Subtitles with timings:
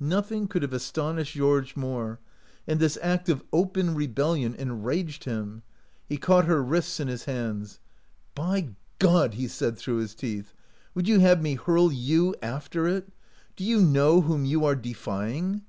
[0.00, 2.20] 10 145 OUT OF BOHEMIA Nothing could have astonished Georges more,
[2.66, 5.62] and this act of open rebellion en raged him.
[6.08, 7.78] He caught her wrists in his hands.
[8.34, 10.52] "By God!" he said through his teeth,"
[10.96, 13.12] would you have me hurl you after it?
[13.54, 15.62] Do you know whom you are defying?